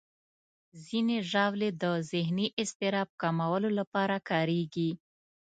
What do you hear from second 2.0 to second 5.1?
ذهني اضطراب کمولو لپاره کارېږي.